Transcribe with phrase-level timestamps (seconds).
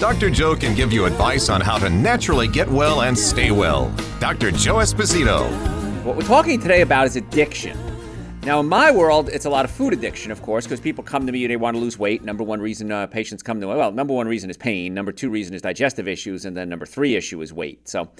[0.00, 0.30] Dr.
[0.30, 3.94] Joe can give you advice on how to naturally get well and stay well.
[4.18, 4.50] Dr.
[4.50, 5.46] Joe Esposito.
[6.04, 7.89] What we're talking today about is addiction.
[8.42, 11.26] Now, in my world, it's a lot of food addiction, of course, because people come
[11.26, 12.22] to me, and they want to lose weight.
[12.22, 14.94] Number one reason uh, patients come to me, well, number one reason is pain.
[14.94, 16.46] Number two reason is digestive issues.
[16.46, 17.86] And then number three issue is weight.
[17.86, 18.10] So,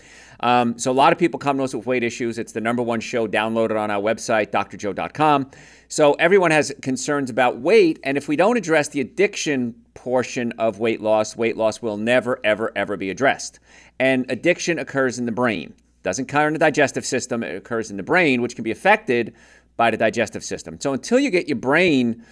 [0.41, 2.38] um, so a lot of people come to us with weight issues.
[2.38, 5.51] It's the number one show downloaded on our website, drjoe.com.
[5.88, 7.98] So everyone has concerns about weight.
[8.05, 12.39] And if we don't address the addiction portion of weight loss, weight loss will never,
[12.45, 13.59] ever, ever be addressed.
[13.98, 15.73] And addiction occurs in the brain.
[16.02, 19.34] Doesn't occur in the digestive system, it occurs in the brain, which can be affected
[19.77, 20.78] by the digestive system.
[20.81, 22.25] So until you get your brain,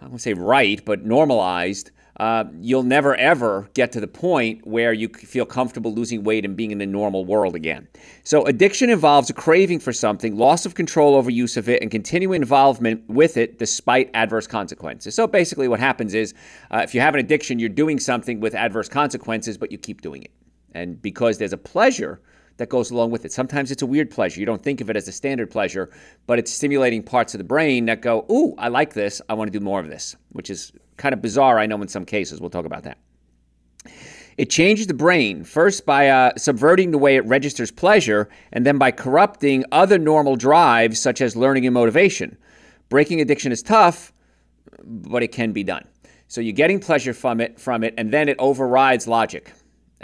[0.00, 4.92] I won't say right, but normalized, uh, you'll never ever get to the point where
[4.92, 7.88] you feel comfortable losing weight and being in the normal world again.
[8.22, 11.90] So, addiction involves a craving for something, loss of control over use of it, and
[11.90, 15.14] continuing involvement with it despite adverse consequences.
[15.14, 16.34] So, basically, what happens is
[16.70, 20.00] uh, if you have an addiction, you're doing something with adverse consequences, but you keep
[20.00, 20.30] doing it.
[20.72, 22.20] And because there's a pleasure,
[22.56, 23.32] that goes along with it.
[23.32, 24.40] Sometimes it's a weird pleasure.
[24.40, 25.90] You don't think of it as a standard pleasure,
[26.26, 29.20] but it's stimulating parts of the brain that go, Ooh, I like this.
[29.28, 31.88] I want to do more of this, which is kind of bizarre, I know, in
[31.88, 32.40] some cases.
[32.40, 32.98] We'll talk about that.
[34.36, 38.78] It changes the brain, first by uh, subverting the way it registers pleasure, and then
[38.78, 42.36] by corrupting other normal drives such as learning and motivation.
[42.88, 44.12] Breaking addiction is tough,
[44.82, 45.86] but it can be done.
[46.26, 49.52] So you're getting pleasure from it, from it, and then it overrides logic.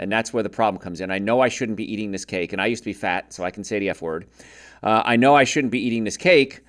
[0.01, 1.11] And that's where the problem comes in.
[1.11, 3.43] I know I shouldn't be eating this cake, and I used to be fat, so
[3.43, 4.27] I can say the F word.
[4.81, 6.61] Uh, I know I shouldn't be eating this cake,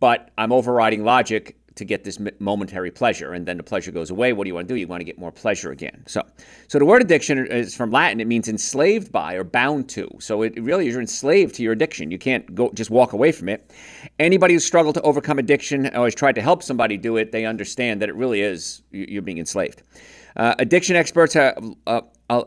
[0.00, 4.32] but I'm overriding logic to get this momentary pleasure, and then the pleasure goes away.
[4.32, 4.78] What do you want to do?
[4.78, 6.02] You want to get more pleasure again.
[6.08, 6.22] So,
[6.66, 8.20] so the word addiction is from Latin.
[8.20, 10.10] It means enslaved by or bound to.
[10.18, 12.10] So it really is you're enslaved to your addiction.
[12.10, 13.70] You can't go just walk away from it.
[14.18, 17.46] Anybody who's struggled to overcome addiction or has tried to help somebody do it, they
[17.46, 19.82] understand that it really is you're being enslaved.
[20.36, 21.58] Uh, addiction experts have.
[21.86, 22.44] Uh, uh,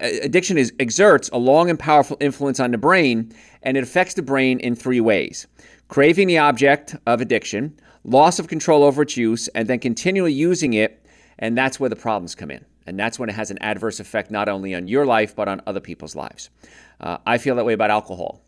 [0.00, 3.32] addiction is, exerts a long and powerful influence on the brain,
[3.62, 5.46] and it affects the brain in three ways
[5.88, 10.72] craving the object of addiction, loss of control over its use, and then continually using
[10.72, 11.04] it.
[11.38, 12.64] And that's where the problems come in.
[12.86, 15.60] And that's when it has an adverse effect not only on your life, but on
[15.66, 16.48] other people's lives.
[16.98, 18.42] Uh, I feel that way about alcohol.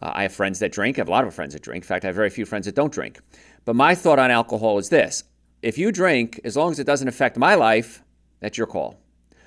[0.00, 0.98] Uh, I have friends that drink.
[0.98, 1.82] I have a lot of friends that drink.
[1.82, 3.18] In fact, I have very few friends that don't drink.
[3.64, 5.24] But my thought on alcohol is this
[5.64, 8.02] if you drink, as long as it doesn't affect my life,
[8.40, 9.00] that's your call.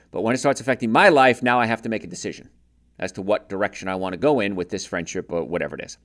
[0.09, 2.49] But when it starts affecting my life, now I have to make a decision
[2.97, 5.85] as to what direction I want to go in with this friendship or whatever it
[5.85, 5.99] is.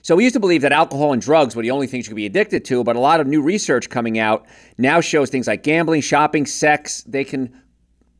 [0.00, 2.16] So we used to believe that alcohol and drugs were the only things you could
[2.16, 4.46] be addicted to, but a lot of new research coming out
[4.78, 7.54] now shows things like gambling, shopping, sex, they can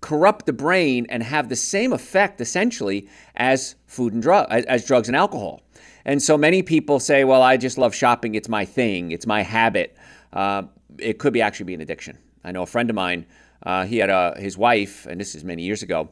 [0.02, 4.84] corrupt the brain and have the same effect essentially as food and drug as, as
[4.84, 5.62] drugs and alcohol.
[6.04, 9.42] And so many people say, "Well, I just love shopping; it's my thing, it's my
[9.42, 9.96] habit."
[10.32, 10.62] Uh,
[10.98, 12.18] it could be actually be an addiction.
[12.44, 13.26] I know a friend of mine
[13.62, 16.08] uh, he had a, his wife, and this is many years ago.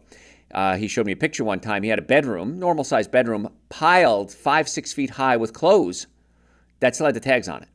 [0.52, 1.82] Uh, he showed me a picture one time.
[1.82, 6.06] He had a bedroom, normal sized bedroom, piled five, six feet high with clothes
[6.80, 7.68] that still had the tags on it.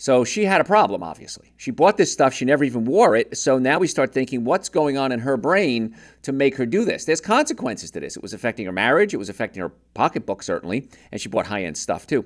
[0.00, 1.52] So she had a problem, obviously.
[1.58, 3.36] She bought this stuff, she never even wore it.
[3.36, 6.86] So now we start thinking, what's going on in her brain to make her do
[6.86, 7.04] this?
[7.04, 8.16] There's consequences to this.
[8.16, 11.64] It was affecting her marriage, it was affecting her pocketbook, certainly, and she bought high
[11.64, 12.24] end stuff too.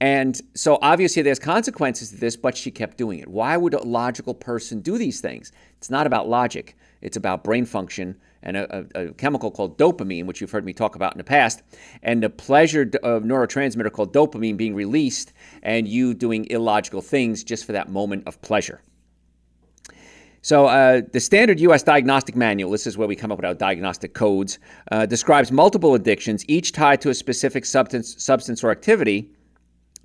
[0.00, 3.28] And so obviously there's consequences to this, but she kept doing it.
[3.28, 5.52] Why would a logical person do these things?
[5.76, 10.26] It's not about logic, it's about brain function and a, a, a, chemical called dopamine,
[10.26, 11.62] which you've heard me talk about in the past,
[12.02, 15.32] and the pleasure of neurotransmitter called dopamine being released,
[15.62, 18.80] and you doing illogical things just for that moment of pleasure.
[20.42, 21.82] So, uh, the standard U.S.
[21.82, 24.58] diagnostic manual, this is where we come up with our diagnostic codes,
[24.92, 29.30] uh, describes multiple addictions, each tied to a specific substance, substance or activity,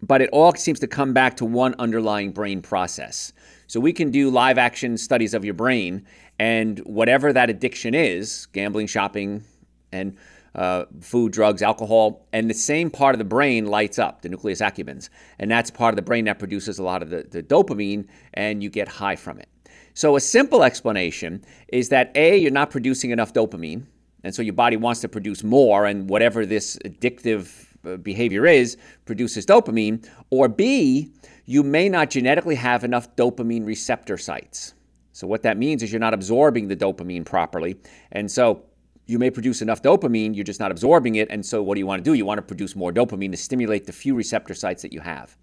[0.01, 3.33] but it all seems to come back to one underlying brain process.
[3.67, 6.05] So, we can do live action studies of your brain
[6.39, 9.43] and whatever that addiction is gambling, shopping,
[9.91, 10.17] and
[10.55, 14.61] uh, food, drugs, alcohol, and the same part of the brain lights up, the nucleus
[14.61, 15.09] accumbens.
[15.37, 18.63] And that's part of the brain that produces a lot of the, the dopamine, and
[18.63, 19.49] you get high from it.
[19.93, 23.85] So, a simple explanation is that A, you're not producing enough dopamine,
[24.23, 27.68] and so your body wants to produce more, and whatever this addictive
[28.03, 31.11] behavior is produces dopamine, or B,
[31.45, 34.73] you may not genetically have enough dopamine receptor sites.
[35.13, 37.75] So, what that means is you're not absorbing the dopamine properly.
[38.11, 38.63] And so,
[39.05, 41.27] you may produce enough dopamine, you're just not absorbing it.
[41.31, 42.13] And so, what do you want to do?
[42.13, 45.35] You want to produce more dopamine to stimulate the few receptor sites that you have.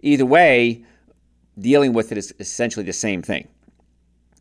[0.00, 0.84] Either way,
[1.58, 3.48] dealing with it is essentially the same thing.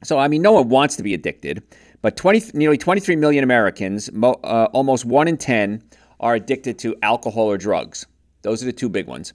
[0.04, 1.64] So, I mean, no one wants to be addicted,
[2.02, 5.82] but 20, nearly 23 million Americans, mo, uh, almost one in 10,
[6.24, 8.08] are addicted to alcohol or drugs.
[8.42, 9.34] Those are the two big ones.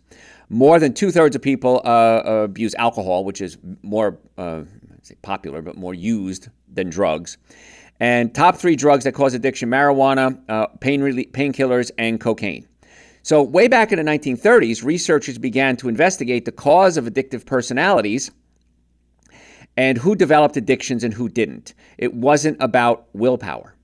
[0.49, 4.63] More than two thirds of people uh, abuse alcohol, which is more uh,
[5.23, 7.37] popular, but more used than drugs.
[8.01, 12.67] And top three drugs that cause addiction marijuana, uh, pain painkillers, and cocaine.
[13.23, 18.31] So, way back in the 1930s, researchers began to investigate the cause of addictive personalities
[19.77, 21.75] and who developed addictions and who didn't.
[21.99, 23.75] It wasn't about willpower.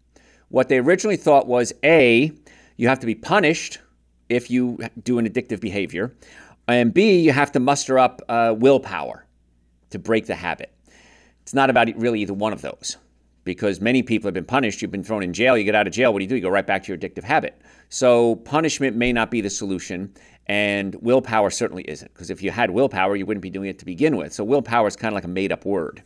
[0.48, 2.32] What they originally thought was A,
[2.76, 3.78] you have to be punished
[4.28, 6.14] if you do an addictive behavior,
[6.66, 9.26] and B, you have to muster up uh, willpower
[9.90, 10.72] to break the habit.
[11.42, 12.96] It's not about really either one of those
[13.44, 14.80] because many people have been punished.
[14.80, 15.56] You've been thrown in jail.
[15.58, 16.12] You get out of jail.
[16.12, 16.36] What do you do?
[16.36, 17.60] You go right back to your addictive habit.
[17.90, 20.14] So punishment may not be the solution,
[20.46, 22.12] and willpower certainly isn't.
[22.14, 24.32] Because if you had willpower, you wouldn't be doing it to begin with.
[24.32, 26.02] So willpower is kind of like a made up word.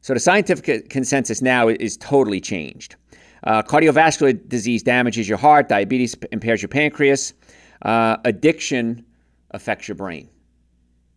[0.00, 2.96] So the scientific consensus now is totally changed.
[3.44, 7.34] Uh, cardiovascular disease damages your heart, diabetes impairs your pancreas,
[7.82, 9.04] uh, addiction
[9.52, 10.28] affects your brain.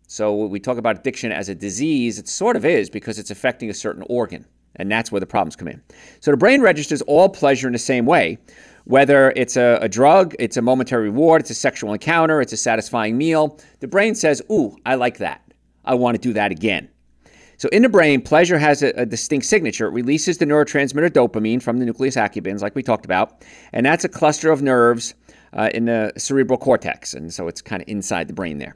[0.08, 3.70] So we talk about addiction as a disease, it sort of is because it's affecting
[3.70, 4.46] a certain organ.
[4.78, 5.82] And that's where the problems come in.
[6.22, 8.38] So the brain registers all pleasure in the same way.
[8.86, 12.58] Whether it's a, a, drug, it's a momentary reward, it's a sexual encounter, it's a
[12.58, 15.42] satisfying meal, the brain says, Ooh, I like that.
[15.86, 16.90] I want to do that again.
[17.62, 19.86] So in the brain, pleasure has a, a distinct signature.
[19.86, 24.04] It releases the neurotransmitter dopamine from the nucleus accumbens, like we talked about, and that's
[24.04, 25.14] a cluster of nerves
[25.54, 28.74] uh, in the cerebral cortex, and so it's kind of inside the brain there.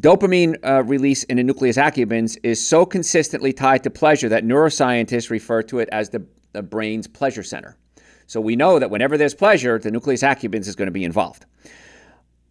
[0.00, 5.30] Dopamine uh, release in the nucleus accumbens is so consistently tied to pleasure that neuroscientists
[5.30, 6.22] refer to it as the,
[6.52, 7.78] the brain's pleasure center.
[8.26, 11.46] So we know that whenever there's pleasure, the nucleus accumbens is going to be involved.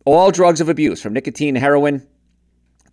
[0.06, 2.07] All drugs of abuse, from nicotine to heroin,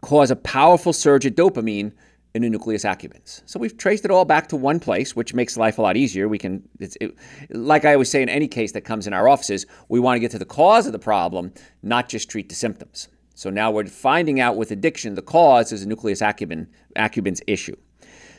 [0.03, 1.91] cause a powerful surge of dopamine
[2.35, 3.43] in the nucleus accumbens.
[3.47, 6.29] So we've traced it all back to one place, which makes life a lot easier.
[6.29, 7.17] We can, it,
[7.51, 10.21] like I always say in any case that comes in our offices, we want to
[10.21, 11.53] get to the cause of the problem,
[11.83, 13.09] not just treat the symptoms.
[13.37, 16.67] So now we're finding out with addiction, the cause is a nucleus accumbens,
[16.97, 17.77] accumbens issue.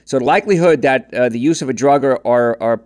[0.03, 2.81] So the likelihood that uh, the use of a drug or, or,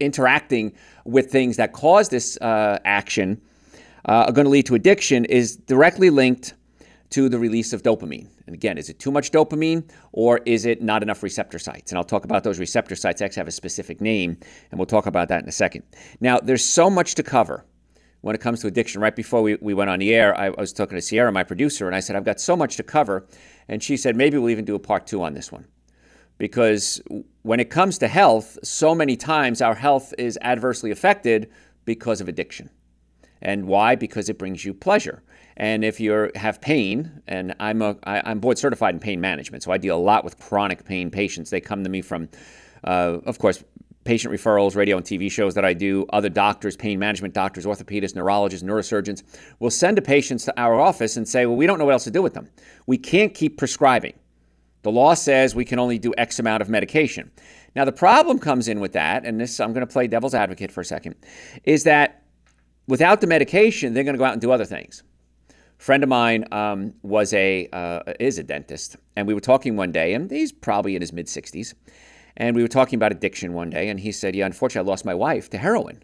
[0.00, 0.72] interacting
[1.04, 3.40] with things that cause this uh, action
[4.08, 6.54] uh, are going to lead to addiction is directly linked
[7.10, 8.28] to the release of dopamine.
[8.46, 11.90] And again, is it too much dopamine or is it not enough receptor sites?
[11.90, 13.20] And I'll talk about those receptor sites.
[13.20, 14.38] actually have a specific name,
[14.70, 15.82] and we'll talk about that in a second.
[16.20, 17.64] Now, there's so much to cover
[18.20, 19.00] when it comes to addiction.
[19.00, 21.42] Right before we, we went on the air, I, I was talking to Sierra, my
[21.44, 23.26] producer, and I said, I've got so much to cover.
[23.68, 25.66] And she said, maybe we'll even do a part two on this one.
[26.38, 27.02] Because
[27.42, 31.50] when it comes to health, so many times our health is adversely affected
[31.84, 32.70] because of addiction.
[33.42, 33.94] And why?
[33.94, 35.22] Because it brings you pleasure.
[35.60, 39.62] And if you have pain, and I'm a, I, I'm board certified in pain management,
[39.62, 41.50] so I deal a lot with chronic pain patients.
[41.50, 42.30] They come to me from,
[42.82, 43.62] uh, of course,
[44.04, 48.14] patient referrals, radio and TV shows that I do, other doctors, pain management doctors, orthopedists,
[48.14, 49.22] neurologists, neurosurgeons
[49.58, 52.04] will send the patients to our office and say, well, we don't know what else
[52.04, 52.48] to do with them.
[52.86, 54.14] We can't keep prescribing.
[54.80, 57.30] The law says we can only do X amount of medication.
[57.76, 60.72] Now, the problem comes in with that, and this I'm going to play devil's advocate
[60.72, 61.16] for a second,
[61.64, 62.22] is that
[62.88, 65.02] without the medication, they're going to go out and do other things.
[65.80, 69.92] Friend of mine um, was a uh, is a dentist, and we were talking one
[69.92, 71.72] day, and he's probably in his mid 60s,
[72.36, 75.06] and we were talking about addiction one day, and he said, Yeah, unfortunately, I lost
[75.06, 76.02] my wife to heroin.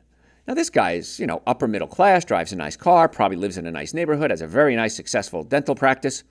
[0.49, 3.67] Now, this guy's, you know, upper middle class, drives a nice car, probably lives in
[3.67, 6.25] a nice neighborhood, has a very nice, successful dental practice.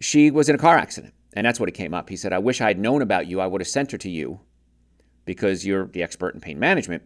[0.00, 2.08] She was in a car accident, and that's what it came up.
[2.08, 3.40] He said, I wish I had known about you.
[3.40, 4.38] I would have sent her to you
[5.24, 7.02] because you're the expert in pain management,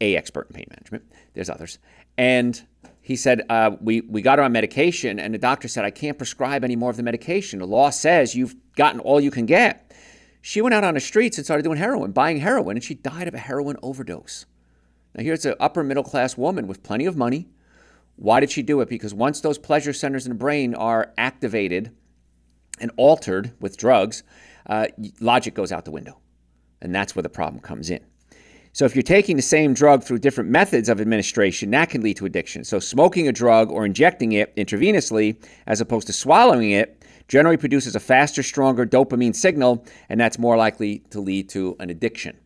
[0.00, 1.12] a expert in pain management.
[1.34, 1.80] There's others.
[2.16, 2.62] And
[3.02, 6.16] he said, uh, we, we got her on medication, and the doctor said, I can't
[6.16, 7.58] prescribe any more of the medication.
[7.58, 9.92] The law says you've gotten all you can get.
[10.40, 13.26] She went out on the streets and started doing heroin, buying heroin, and she died
[13.26, 14.46] of a heroin overdose.
[15.16, 17.48] Now, here's an upper middle class woman with plenty of money.
[18.14, 18.88] Why did she do it?
[18.88, 21.90] Because once those pleasure centers in the brain are activated
[22.80, 24.22] and altered with drugs,
[24.66, 24.86] uh,
[25.20, 26.20] logic goes out the window.
[26.80, 28.04] And that's where the problem comes in.
[28.74, 32.16] So, if you're taking the same drug through different methods of administration, that can lead
[32.16, 32.64] to addiction.
[32.64, 35.36] So, smoking a drug or injecting it intravenously
[35.66, 40.56] as opposed to swallowing it generally produces a faster, stronger dopamine signal, and that's more
[40.56, 42.36] likely to lead to an addiction.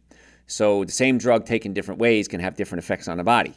[0.47, 3.54] So the same drug taken different ways can have different effects on the body.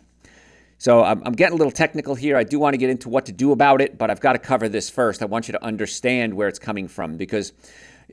[0.79, 2.37] So I'm, I'm, getting a little technical here.
[2.37, 4.39] I do want to get into what to do about it, but I've got to
[4.39, 5.21] cover this first.
[5.21, 7.51] I want you to understand where it's coming from because,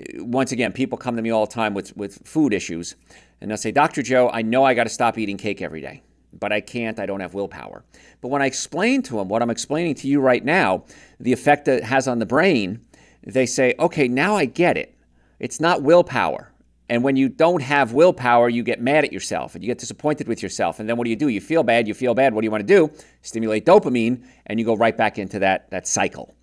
[0.01, 2.97] uh, once again, people come to me all the time with, with food issues.
[3.41, 4.03] And they'll say, Dr.
[4.03, 6.03] Joe, I know I got to stop eating cake every day,
[6.33, 6.99] but I can't.
[6.99, 7.85] I don't have willpower.
[8.21, 10.85] But when I explain to them what I'm explaining to you right now,
[11.21, 12.81] the effect that it has on the brain,
[13.27, 14.97] they say, okay, now I get it.
[15.39, 16.53] It's not willpower.
[16.89, 20.29] And when you don't have willpower, you get mad at yourself and you get disappointed
[20.29, 20.79] with yourself.
[20.79, 21.29] And then what do you do?
[21.29, 22.33] You feel bad, you feel bad.
[22.33, 22.91] What do you want to do?
[23.23, 26.35] Stimulate dopamine, and you go right back into that, that cycle.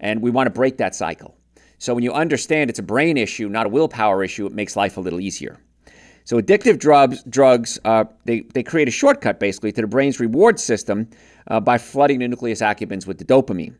[0.00, 1.36] And we want to break that cycle.
[1.78, 4.96] So when you understand it's a brain issue, not a willpower issue, it makes life
[4.96, 5.58] a little easier.
[6.30, 10.60] So addictive drugs, drugs uh, they, they create a shortcut basically to the brain's reward
[10.60, 11.10] system
[11.48, 13.74] uh, by flooding the nucleus accumbens with the dopamine.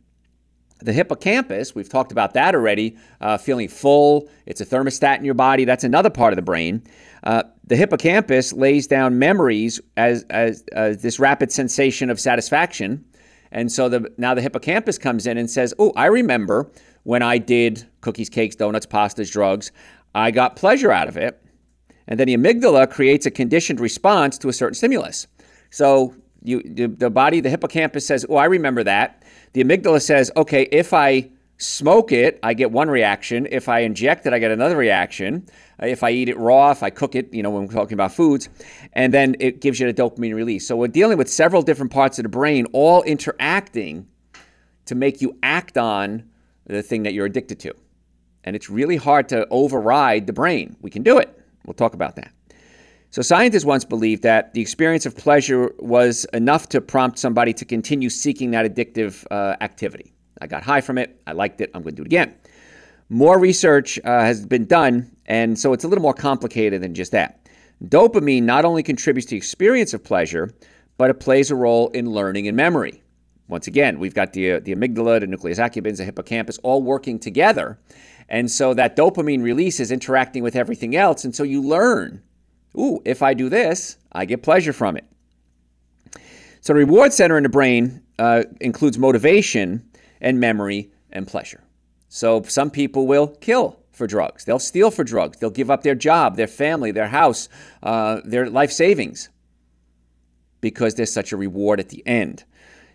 [0.80, 4.28] The hippocampus, we've talked about that already, uh, feeling full.
[4.46, 5.64] It's a thermostat in your body.
[5.64, 6.82] That's another part of the brain.
[7.22, 10.64] Uh, the hippocampus lays down memories as, as
[11.00, 13.04] this rapid sensation of satisfaction.
[13.52, 16.68] And so the, now the hippocampus comes in and says, Oh, I remember
[17.04, 19.70] when I did cookies, cakes, donuts, pastas, drugs.
[20.16, 21.39] I got pleasure out of it.
[22.10, 25.26] And then the amygdala creates a conditioned response to a certain stimulus.
[25.70, 29.22] So you, the body, the hippocampus says, Oh, I remember that.
[29.52, 33.46] The amygdala says, okay, if I smoke it, I get one reaction.
[33.50, 35.46] If I inject it, I get another reaction.
[35.82, 37.94] Uh, if I eat it raw, if I cook it, you know, when we're talking
[37.94, 38.48] about foods,
[38.92, 40.66] and then it gives you a dopamine release.
[40.66, 44.06] So we're dealing with several different parts of the brain all interacting
[44.86, 46.24] to make you act on
[46.66, 47.74] the thing that you're addicted to.
[48.44, 50.76] And it's really hard to override the brain.
[50.80, 51.39] We can do it.
[51.66, 52.32] We'll talk about that.
[53.12, 57.64] So, scientists once believed that the experience of pleasure was enough to prompt somebody to
[57.64, 60.12] continue seeking that addictive uh, activity.
[60.40, 61.20] I got high from it.
[61.26, 61.70] I liked it.
[61.74, 62.34] I'm going to do it again.
[63.08, 67.10] More research uh, has been done, and so it's a little more complicated than just
[67.10, 67.48] that.
[67.84, 70.54] Dopamine not only contributes to the experience of pleasure,
[70.96, 73.02] but it plays a role in learning and memory.
[73.48, 77.18] Once again, we've got the, uh, the amygdala, the nucleus accumbens, the hippocampus all working
[77.18, 77.78] together.
[78.30, 81.24] And so that dopamine release is interacting with everything else.
[81.24, 82.22] And so you learn
[82.78, 85.04] Ooh, if I do this, I get pleasure from it.
[86.60, 89.88] So, the reward center in the brain uh, includes motivation
[90.20, 91.62] and memory and pleasure.
[92.08, 95.94] So, some people will kill for drugs, they'll steal for drugs, they'll give up their
[95.94, 97.48] job, their family, their house,
[97.82, 99.30] uh, their life savings
[100.60, 102.44] because there's such a reward at the end.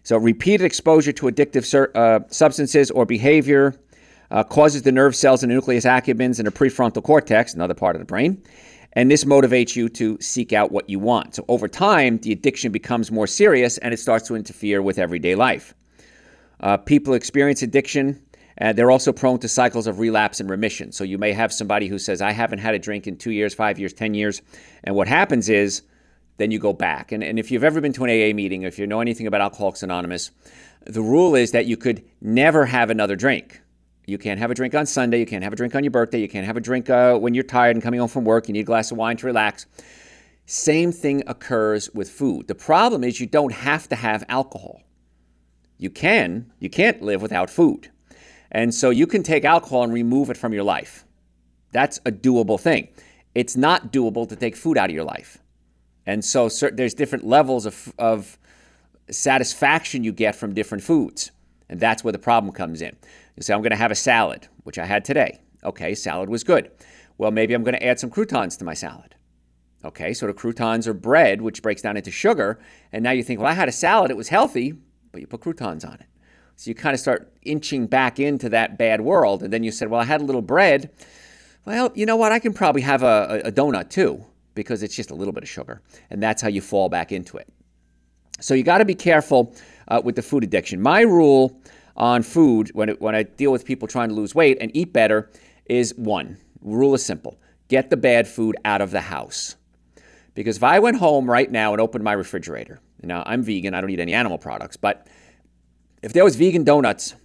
[0.04, 3.76] So, repeated exposure to addictive uh, substances or behavior
[4.32, 7.96] uh, causes the nerve cells in the nucleus accumbens and the prefrontal cortex, another part
[7.96, 8.42] of the brain,
[8.94, 11.36] and this motivates you to seek out what you want.
[11.36, 15.36] So over time, the addiction becomes more serious and it starts to interfere with everyday
[15.36, 15.74] life.
[16.62, 18.22] Uh, people experience addiction.
[18.62, 20.94] uh, they're also prone to cycles of relapse and remission.
[20.94, 23.54] So you may have somebody who says, I haven't had a drink in two years,
[23.54, 24.42] five years, 10 years.
[24.86, 25.82] And what happens is,
[26.38, 27.12] then you go back.
[27.12, 29.42] And, and if you've ever been to an AA meeting, if you know anything about
[29.42, 30.32] Alcoholics Anonymous,
[30.86, 33.62] the rule is that you could never have another drink.
[34.08, 35.20] You can't have a drink on Sunday.
[35.20, 36.20] You can't have a drink on your birthday.
[36.20, 38.48] You can't have a drink uh, when you're tired and coming home from work.
[38.48, 39.66] You need a glass of wine to relax.
[40.46, 42.48] Same thing occurs with food.
[42.48, 44.82] The problem is you don't have to have alcohol.
[45.78, 47.90] You can, you can't live without food.
[48.52, 51.04] And so you can take alcohol and remove it from your life.
[51.72, 52.88] That's a doable thing.
[53.34, 55.40] It's not doable to take food out of your life.
[56.06, 58.38] And so there's different levels of, of
[59.10, 61.32] satisfaction you get from different foods.
[61.70, 62.96] And that's where the problem comes in.
[63.36, 65.40] You say, I'm going to have a salad, which I had today.
[65.64, 66.72] Okay, salad was good.
[67.18, 69.16] Well, maybe I'm going to add some croutons to my salad.
[69.84, 72.60] Okay, so the croutons are bread, which breaks down into sugar.
[72.92, 74.74] And now you think, well, I had a salad, it was healthy,
[75.12, 76.08] but you put croutons on it.
[76.56, 79.44] So you kind of start inching back into that bad world.
[79.44, 80.90] And then you said, well, I had a little bread.
[81.66, 82.32] Well, you know what?
[82.32, 85.50] I can probably have a, a donut too, because it's just a little bit of
[85.50, 85.82] sugar.
[86.10, 87.48] And that's how you fall back into it.
[88.40, 89.56] So you got to be careful
[89.88, 90.82] uh, with the food addiction.
[90.82, 91.60] My rule
[91.96, 94.92] on food when, it, when I deal with people trying to lose weight and eat
[94.92, 95.30] better
[95.66, 97.38] is one rule is simple
[97.68, 99.56] get the bad food out of the house.
[100.36, 103.82] Because if I went home right now and opened my refrigerator, now I'm vegan, I
[103.82, 105.08] don't eat any animal products, but
[106.04, 107.16] if there was vegan donuts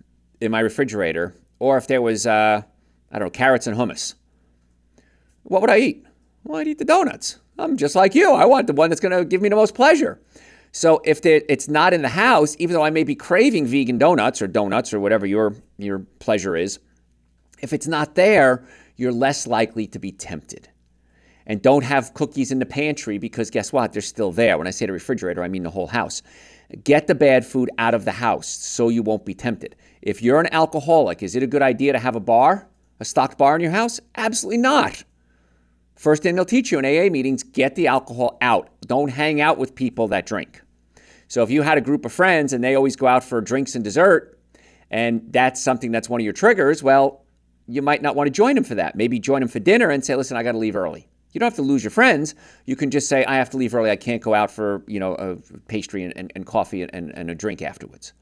[0.40, 2.62] in my refrigerator, or if there was, uh,
[3.12, 4.14] I don't know, carrots and hummus,
[5.43, 6.07] what would I eat?
[6.45, 7.38] Well, I'd eat the donuts.
[7.59, 8.33] I'm just like you.
[8.33, 10.19] I want the one that's going to give me the most pleasure.
[10.73, 14.41] So if it's not in the house, even though I may be craving vegan donuts
[14.41, 16.79] or donuts or whatever your your pleasure is,
[17.61, 18.65] if it's not there,
[18.97, 20.69] you're less likely to be tempted.
[21.47, 23.93] And don't have cookies in the pantry because guess what?
[23.93, 24.57] They're still there.
[24.59, 26.23] When I say the refrigerator, I mean the whole house.
[26.85, 29.75] Get the bad food out of the house so you won't be tempted.
[30.03, 32.69] If you're an alcoholic, is it a good idea to have a bar,
[33.00, 33.99] a stocked bar in your house?
[34.15, 35.03] Absolutely not.
[36.00, 38.71] First thing they'll teach you in AA meetings get the alcohol out.
[38.87, 40.62] Don't hang out with people that drink.
[41.28, 43.75] So if you had a group of friends and they always go out for drinks
[43.75, 44.40] and dessert,
[44.90, 47.26] and that's something that's one of your triggers, well,
[47.66, 48.97] you might not want to join them for that.
[48.97, 51.07] Maybe join them for dinner and say, listen, I got to leave early.
[51.33, 52.35] You don't have to lose your friends.
[52.64, 53.90] You can just say, I have to leave early.
[53.90, 55.37] I can't go out for, you know, a
[55.69, 58.14] pastry and, and, and coffee and, and a drink afterwards.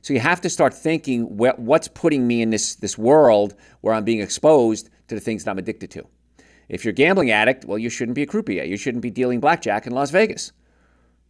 [0.00, 4.04] So you have to start thinking what's putting me in this, this world where I'm
[4.04, 6.06] being exposed to the things that I'm addicted to.
[6.68, 8.64] If you're a gambling addict, well, you shouldn't be a croupier.
[8.64, 10.52] You shouldn't be dealing blackjack in Las Vegas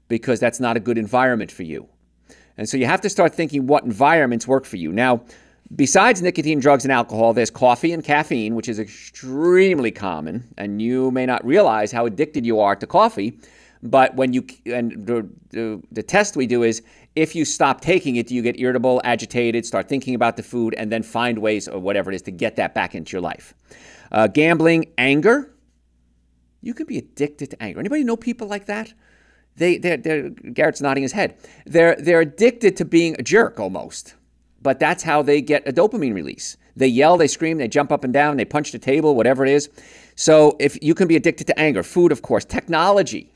[0.08, 1.88] because that's not a good environment for you.
[2.56, 4.92] And so you have to start thinking what environments work for you.
[4.92, 5.24] Now,
[5.74, 10.46] besides nicotine, drugs, and alcohol, there's coffee and caffeine, which is extremely common.
[10.56, 13.38] And you may not realize how addicted you are to coffee.
[13.82, 16.82] But when you, and the, the, the test we do is
[17.16, 20.74] if you stop taking it, do you get irritable, agitated, start thinking about the food,
[20.78, 23.52] and then find ways or whatever it is to get that back into your life.
[24.14, 25.52] Uh, gambling, anger.
[26.62, 27.80] You can be addicted to anger.
[27.80, 28.94] Anybody know people like that?
[29.56, 31.36] They, they're, they're, Garrett's nodding his head.
[31.66, 34.14] They're, they're addicted to being a jerk almost,
[34.62, 36.56] but that's how they get a dopamine release.
[36.76, 39.50] They yell, they scream, they jump up and down, they punch the table, whatever it
[39.50, 39.68] is.
[40.14, 43.34] So if you can be addicted to anger, food, of course, technology.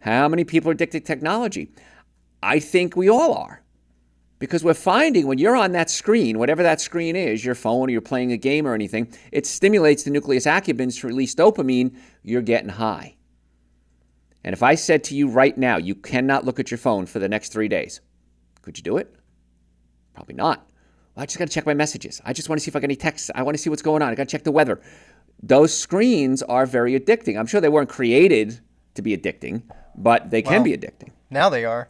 [0.00, 1.70] How many people are addicted to technology?
[2.42, 3.61] I think we all are.
[4.42, 7.92] Because we're finding when you're on that screen, whatever that screen is, your phone or
[7.92, 12.42] you're playing a game or anything, it stimulates the nucleus accumbens to release dopamine, you're
[12.42, 13.14] getting high.
[14.42, 17.20] And if I said to you right now, you cannot look at your phone for
[17.20, 18.00] the next three days,
[18.62, 19.14] could you do it?
[20.12, 20.66] Probably not.
[21.14, 22.20] Well, I just got to check my messages.
[22.24, 23.30] I just want to see if I got any texts.
[23.36, 24.10] I want to see what's going on.
[24.10, 24.80] I got to check the weather.
[25.40, 27.38] Those screens are very addicting.
[27.38, 28.58] I'm sure they weren't created
[28.94, 29.62] to be addicting,
[29.94, 31.10] but they can be addicting.
[31.30, 31.88] Now they are.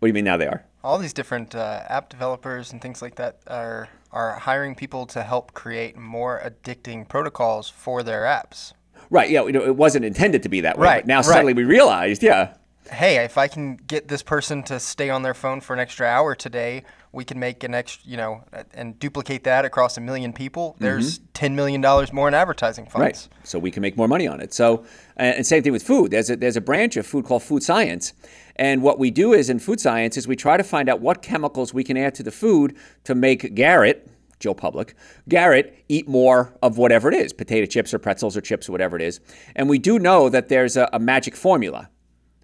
[0.00, 0.64] What do you mean now they are?
[0.88, 5.22] All these different uh, app developers and things like that are are hiring people to
[5.22, 8.72] help create more addicting protocols for their apps.
[9.10, 9.28] Right.
[9.28, 9.44] Yeah.
[9.44, 10.86] You know, It wasn't intended to be that way.
[10.86, 11.06] Right.
[11.06, 11.24] Now right.
[11.26, 12.54] suddenly we realized, yeah.
[12.90, 16.06] Hey, if I can get this person to stay on their phone for an extra
[16.06, 20.32] hour today, we can make an extra, you know, and duplicate that across a million
[20.32, 20.76] people.
[20.78, 21.26] There's mm-hmm.
[21.34, 23.28] ten million dollars more in advertising funds.
[23.30, 23.46] Right.
[23.46, 24.52] So we can make more money on it.
[24.52, 24.84] So,
[25.16, 26.10] and same thing with food.
[26.10, 28.12] There's a there's a branch of food called food science,
[28.56, 31.22] and what we do is in food science is we try to find out what
[31.22, 34.94] chemicals we can add to the food to make Garrett Joe Public,
[35.28, 38.96] Garrett eat more of whatever it is potato chips or pretzels or chips or whatever
[38.96, 39.20] it is.
[39.56, 41.90] And we do know that there's a, a magic formula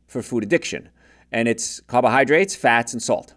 [0.07, 0.89] for food addiction,
[1.31, 3.35] and it's carbohydrates, fats, and salt.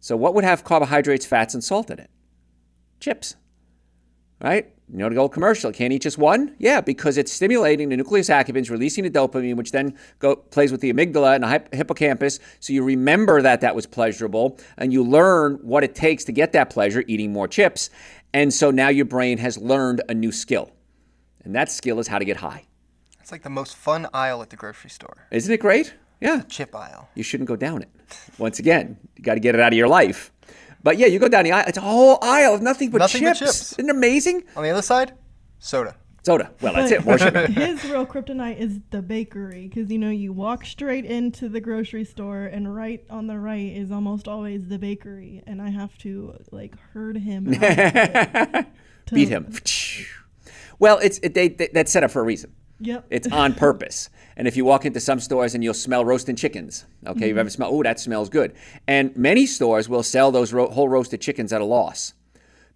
[0.00, 2.10] So, what would have carbohydrates, fats, and salt in it?
[3.00, 3.36] Chips,
[4.40, 4.72] right?
[4.90, 6.54] You know the old commercial, can't eat just one?
[6.58, 10.80] Yeah, because it's stimulating the nucleus accumbens, releasing the dopamine, which then go, plays with
[10.80, 12.40] the amygdala and the hippocampus.
[12.60, 16.52] So you remember that that was pleasurable, and you learn what it takes to get
[16.52, 17.90] that pleasure, eating more chips.
[18.32, 20.70] And so now your brain has learned a new skill.
[21.44, 22.64] And that skill is how to get high.
[23.20, 25.26] It's like the most fun aisle at the grocery store.
[25.30, 25.92] Isn't it great?
[26.20, 26.42] Yeah.
[26.48, 27.08] Chip aisle.
[27.14, 27.88] You shouldn't go down it.
[28.38, 30.32] Once again, you got to get it out of your life.
[30.82, 33.22] But yeah, you go down the aisle, it's a whole aisle of nothing but nothing
[33.22, 33.40] chips.
[33.40, 33.72] But chips.
[33.72, 34.44] Isn't it amazing?
[34.56, 35.12] On the other side,
[35.58, 35.96] soda.
[36.24, 36.50] Soda.
[36.60, 37.04] Well, that's it.
[37.04, 37.46] More sugar.
[37.46, 42.04] His real kryptonite is the bakery because you know you walk straight into the grocery
[42.04, 46.36] store and right on the right is almost always the bakery, and I have to
[46.50, 48.66] like herd him, to
[49.12, 49.52] beat him.
[50.80, 52.52] Well, it's it, they, they, that's set up for a reason.
[52.80, 53.06] Yep.
[53.10, 54.08] It's on purpose.
[54.36, 57.24] And if you walk into some stores and you'll smell roasting chickens, okay, mm-hmm.
[57.24, 58.54] you've ever smelled, oh, that smells good.
[58.86, 62.14] And many stores will sell those ro- whole roasted chickens at a loss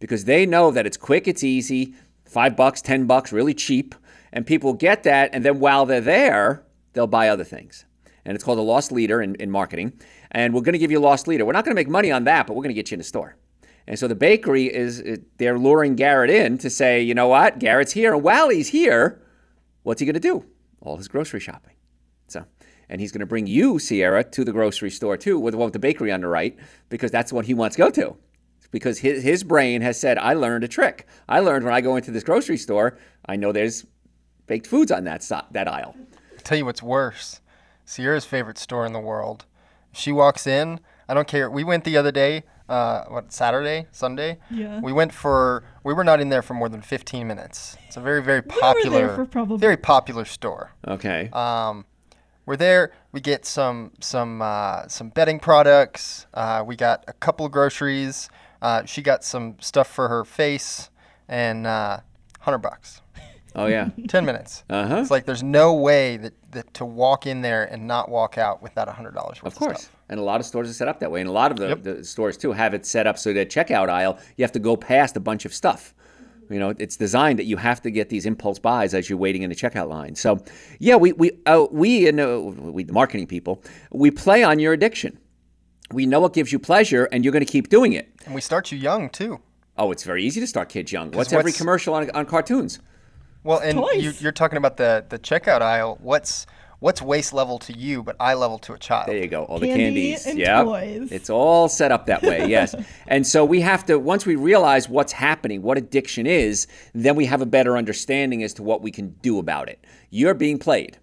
[0.01, 3.95] because they know that it's quick, it's easy, five bucks, ten bucks, really cheap.
[4.33, 5.31] And people get that.
[5.33, 7.85] And then while they're there, they'll buy other things.
[8.25, 9.93] And it's called a lost leader in, in marketing.
[10.31, 11.45] And we're going to give you a lost leader.
[11.45, 12.99] We're not going to make money on that, but we're going to get you in
[12.99, 13.37] the store.
[13.87, 15.03] And so the bakery is,
[15.39, 18.15] they're luring Garrett in to say, you know what, Garrett's here.
[18.15, 19.21] And while he's here,
[19.83, 20.45] what's he going to do?
[20.85, 21.75] all his grocery shopping.
[22.29, 22.45] So,
[22.89, 25.67] and he's going to bring you, Sierra, to the grocery store too, with the one
[25.67, 28.17] with the bakery on the right, because that's what he wants to go to.
[28.71, 31.07] Because his, his brain has said, I learned a trick.
[31.29, 33.87] I learned when I go into this grocery store, I know there's
[34.47, 35.95] baked foods on that, that aisle.
[36.33, 37.41] I'll tell you what's worse
[37.85, 39.45] Sierra's favorite store in the world.
[39.93, 41.51] She walks in, I don't care.
[41.51, 44.39] We went the other day, uh, what Saturday, Sunday.
[44.51, 44.81] Yeah.
[44.81, 45.65] We went for.
[45.85, 47.77] We were not in there for more than 15 minutes.
[47.87, 50.73] It's a very, very popular, we probably- very popular store.
[50.87, 51.29] Okay.
[51.33, 51.85] Um,
[52.47, 52.93] we're there.
[53.13, 56.27] We get some some uh, some bedding products.
[56.35, 58.29] Uh, we got a couple groceries.
[58.61, 60.91] Uh, she got some stuff for her face,
[61.29, 62.01] and uh,
[62.41, 63.01] hundred bucks.
[63.55, 63.91] Oh yeah.
[64.09, 64.65] Ten minutes.
[64.71, 64.97] Uh huh.
[64.97, 68.63] It's like there's no way that, that to walk in there and not walk out
[68.63, 69.77] with that hundred dollars worth of course.
[69.79, 69.97] Of stuff.
[70.13, 71.69] And a lot of stores are set up that way, and a lot of the,
[71.69, 71.83] Yep.
[71.85, 74.77] the stores too have it set up so that checkout aisle you have to go
[74.77, 75.95] past a bunch of stuff.
[76.51, 79.41] You know, it's designed that you have to get these impulse buys as you're waiting
[79.43, 80.15] in the checkout line.
[80.15, 80.45] So,
[80.79, 84.75] yeah, we we uh, we and uh, we the marketing people we play on your
[84.75, 85.19] addiction.
[85.93, 88.13] We know what gives you pleasure, and you're going to keep doing it.
[88.27, 89.41] And we start you young too.
[89.79, 91.11] Oh, it's very easy to start kids young.
[91.13, 92.81] What's, every commercial on, on cartoons?
[93.45, 95.97] Well, and you, you're talking about the the checkout aisle.
[96.03, 96.47] What's
[96.83, 99.07] what's waist level to you, but eye level to a child?
[99.07, 99.45] There you go.
[99.45, 100.35] All the Candy candies.
[100.35, 100.65] yeah.
[101.13, 102.75] It's all set up that way, yes.
[103.07, 107.25] and so we have to, once we realize what's happening, what addiction is, then we
[107.27, 109.85] have a better understanding as to what we can do about it.
[110.11, 110.99] You're being played.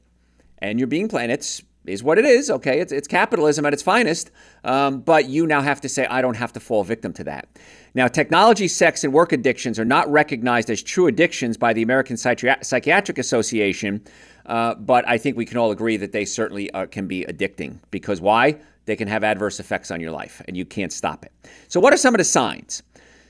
[0.57, 1.29] And you're being played.
[1.29, 2.49] It's is what it is.
[2.49, 4.31] Okay, it's, it's capitalism at its finest.
[4.63, 7.47] Um, but you now have to say, I don't have to fall victim to that.
[7.95, 12.17] Now, technology, sex, and work addictions are not recognized as true addictions by the American
[12.17, 14.03] Psychiatric Association.
[14.49, 17.77] Uh, but I think we can all agree that they certainly uh, can be addicting
[17.91, 18.57] because why?
[18.85, 21.31] They can have adverse effects on your life and you can't stop it.
[21.67, 22.81] So, what are some of the signs?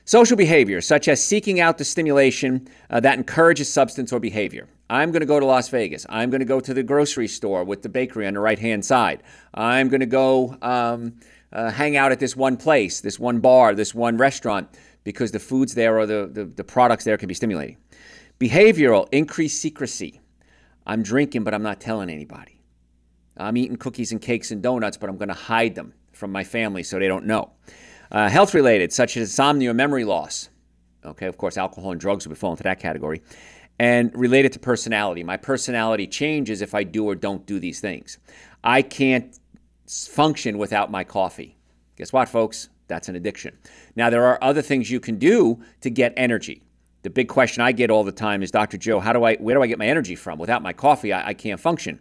[0.06, 4.66] Social behavior, such as seeking out the stimulation uh, that encourages substance or behavior.
[4.88, 6.06] I'm going to go to Las Vegas.
[6.08, 8.84] I'm going to go to the grocery store with the bakery on the right hand
[8.84, 9.22] side.
[9.52, 11.14] I'm going to go um,
[11.52, 14.68] uh, hang out at this one place, this one bar, this one restaurant,
[15.04, 17.76] because the foods there or the, the, the products there can be stimulating.
[18.40, 20.19] Behavioral, increased secrecy.
[20.90, 22.60] I'm drinking, but I'm not telling anybody.
[23.36, 26.42] I'm eating cookies and cakes and donuts, but I'm going to hide them from my
[26.42, 27.52] family so they don't know.
[28.10, 30.48] Uh, health related, such as insomnia or memory loss.
[31.04, 33.22] Okay, of course, alcohol and drugs would fall into that category.
[33.78, 35.22] And related to personality.
[35.22, 38.18] My personality changes if I do or don't do these things.
[38.64, 39.38] I can't
[39.88, 41.56] function without my coffee.
[41.94, 42.68] Guess what, folks?
[42.88, 43.56] That's an addiction.
[43.94, 46.64] Now, there are other things you can do to get energy.
[47.02, 48.76] The big question I get all the time is, Dr.
[48.76, 50.38] Joe, how do I, where do I get my energy from?
[50.38, 51.98] Without my coffee, I, I can't function.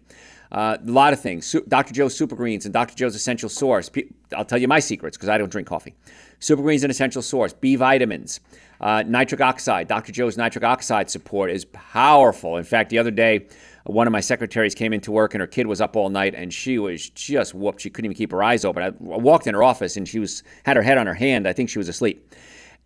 [0.51, 1.55] Uh, a lot of things.
[1.67, 1.93] Dr.
[1.93, 2.95] Joe's Super Greens and Dr.
[2.95, 3.89] Joe's Essential Source.
[4.35, 5.93] I'll tell you my secrets because I don't drink coffee.
[6.39, 8.39] Super Greens and Essential Source, B vitamins,
[8.81, 9.88] uh, nitric oxide.
[9.88, 10.12] Dr.
[10.12, 12.57] Joe's nitric oxide support is powerful.
[12.57, 13.47] In fact, the other day,
[13.85, 16.53] one of my secretaries came into work and her kid was up all night and
[16.53, 17.81] she was just whooped.
[17.81, 18.83] She couldn't even keep her eyes open.
[18.83, 21.47] I walked in her office and she was had her head on her hand.
[21.47, 22.33] I think she was asleep.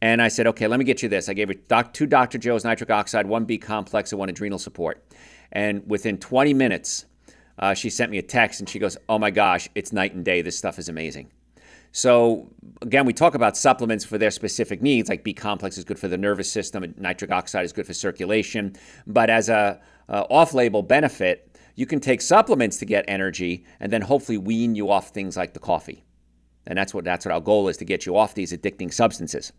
[0.04, 1.30] And I said, okay, let me get you this.
[1.30, 2.38] I gave her doc, two Dr.
[2.38, 5.02] Joe's nitric oxide, one B complex, and one adrenal support.
[5.54, 7.06] And within 20 minutes,
[7.58, 10.26] uh, she sent me a text and she goes, oh my gosh, it's night and
[10.26, 10.42] day.
[10.42, 11.32] This stuff is amazing.
[11.94, 12.50] So
[12.82, 16.10] again, we talk about supplements for their specific needs, like B complex is good for
[16.10, 18.76] the nervous system, and nitric oxide is good for circulation.
[19.08, 24.02] But as a uh, off-label benefit, you can take supplements to get energy, and then
[24.02, 26.04] hopefully wean you off things like the coffee.
[26.68, 29.54] And that's what that's what our goal is to get you off these addicting substances.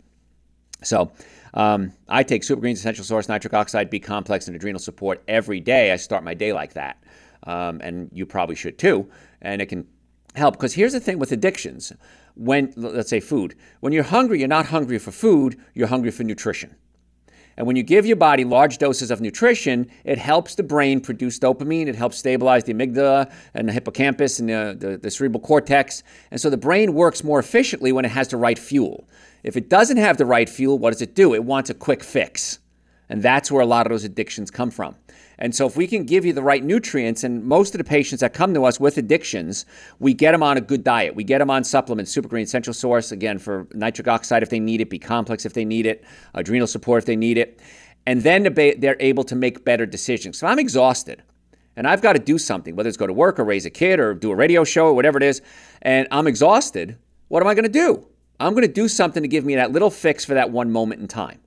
[0.83, 1.13] So
[1.55, 5.61] um, I take Super Greens Essential Source, nitric oxide, B complex, and adrenal support every
[5.61, 5.93] day.
[5.93, 7.03] I start my day like that,
[7.45, 9.09] um, and you probably should too.
[9.41, 9.87] And it can
[10.35, 11.93] help because here's the thing with addictions:
[12.35, 16.25] when let's say food, when you're hungry, you're not hungry for food, you're hungry for
[16.25, 16.75] nutrition.
[17.57, 21.39] And when you give your body large doses of nutrition, it helps the brain produce
[21.39, 21.87] dopamine.
[21.87, 26.03] It helps stabilize the amygdala and the hippocampus and the, the, the, cerebral cortex.
[26.31, 29.09] And so the brain works more efficiently when it has the right fuel.
[29.43, 31.35] If it doesn't have the right fuel, what does it do?
[31.35, 32.59] It wants a quick fix.
[33.09, 34.97] And that's where a lot of those addictions come from.
[35.39, 38.21] And so, if we can give you the right nutrients, and most of the patients
[38.21, 39.67] that come to us with addictions,
[39.99, 41.17] we get them on a good diet.
[41.17, 44.61] We get them on supplements, Super Green Essential Source, again, for nitric oxide if they
[44.61, 47.61] need it, B complex if they need it, adrenal support if they need it.
[48.07, 50.39] And then they're able to make better decisions.
[50.39, 51.23] So, I'm exhausted
[51.77, 53.99] and I've got to do something, whether it's go to work or raise a kid
[53.99, 55.43] or do a radio show or whatever it is,
[55.83, 56.97] and I'm exhausted.
[57.29, 58.07] What am I going to do?
[58.41, 61.01] I'm going to do something to give me that little fix for that one moment
[61.01, 61.41] in time.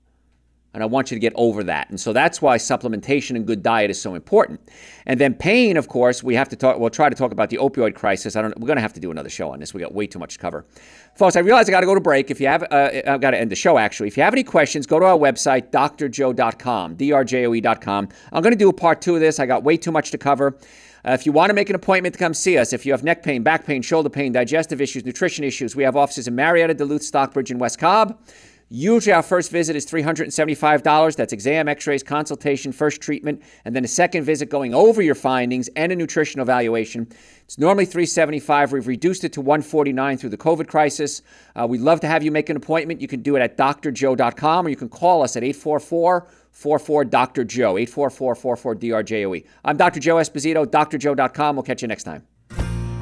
[0.78, 1.90] And I want you to get over that.
[1.90, 4.62] And so that's why supplementation and good diet is so important.
[5.08, 7.58] And then pain, of course, we have to talk, we'll try to talk about the
[7.58, 8.36] opioid crisis.
[8.36, 9.74] I don't, we're going to have to do another show on this.
[9.74, 10.68] We got way too much to cover.
[11.16, 12.30] Folks, I realize I got to go to break.
[12.30, 14.08] If you have, uh, I've got to end the show actually.
[14.08, 18.10] If you have any questions, go to our website, drjoe.com, drjoe.com.
[18.32, 19.40] I'm going to do a part two of this.
[19.40, 20.60] I got way too much to cover.
[21.08, 23.04] Uh, if you want to make an appointment to come see us, if you have
[23.04, 26.76] neck pain, back pain, shoulder pain, digestive issues, nutrition issues, we have offices in Marietta,
[26.76, 28.20] Duluth, Stockbridge, and West Cobb.
[28.70, 31.16] Usually, our first visit is $375.
[31.16, 35.16] That's exam, x rays, consultation, first treatment, and then a second visit going over your
[35.16, 37.08] findings and a nutritional evaluation.
[37.46, 38.74] It's normally 375.
[38.74, 41.22] We've reduced it to 149 through the COVID crisis.
[41.56, 43.00] Uh, we'd love to have you make an appointment.
[43.00, 47.44] You can do it at drjoe.com or you can call us at 844 44 Dr.
[47.46, 49.46] Joe, 844 44 DRJOE.
[49.64, 50.02] I'm Dr.
[50.02, 51.56] Joe Esposito, drjoe.com.
[51.56, 52.26] We'll catch you next time.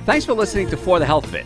[0.05, 1.45] Thanks for listening to For the Health of It.